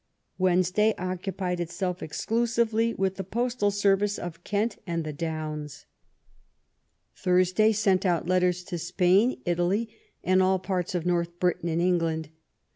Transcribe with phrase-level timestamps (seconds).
[0.39, 5.85] Wednesday oc cupied itself exclusively with the postal service of Kent and the Downs.
[7.15, 12.29] Thursday sent out letters to Spain, Italy, and all parts of North Britain and England.